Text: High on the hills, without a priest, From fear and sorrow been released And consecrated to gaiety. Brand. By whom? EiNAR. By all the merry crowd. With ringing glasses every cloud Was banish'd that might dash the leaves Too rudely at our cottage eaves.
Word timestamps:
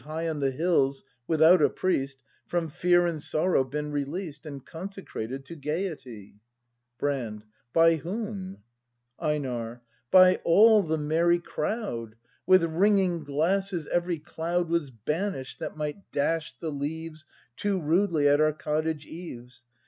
High 0.03 0.27
on 0.27 0.39
the 0.39 0.49
hills, 0.49 1.03
without 1.27 1.61
a 1.61 1.69
priest, 1.69 2.17
From 2.47 2.69
fear 2.71 3.05
and 3.05 3.21
sorrow 3.21 3.63
been 3.63 3.91
released 3.91 4.47
And 4.47 4.65
consecrated 4.65 5.45
to 5.45 5.55
gaiety. 5.55 6.39
Brand. 6.97 7.43
By 7.71 7.97
whom? 7.97 8.63
EiNAR. 9.19 9.83
By 10.09 10.37
all 10.37 10.81
the 10.81 10.97
merry 10.97 11.37
crowd. 11.37 12.15
With 12.47 12.63
ringing 12.63 13.23
glasses 13.23 13.85
every 13.89 14.17
cloud 14.17 14.69
Was 14.69 14.89
banish'd 14.89 15.59
that 15.59 15.77
might 15.77 16.11
dash 16.11 16.55
the 16.57 16.71
leaves 16.71 17.23
Too 17.55 17.79
rudely 17.79 18.27
at 18.27 18.41
our 18.41 18.53
cottage 18.53 19.05
eaves. 19.05 19.65